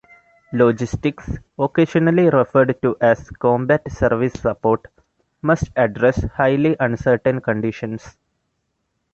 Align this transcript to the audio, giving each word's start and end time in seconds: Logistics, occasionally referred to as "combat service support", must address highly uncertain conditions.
Logistics, 0.51 1.31
occasionally 1.59 2.27
referred 2.31 2.75
to 2.81 2.97
as 3.01 3.29
"combat 3.29 3.83
service 3.91 4.33
support", 4.33 4.87
must 5.43 5.65
address 5.75 6.23
highly 6.33 6.75
uncertain 6.79 7.39
conditions. 7.39 8.17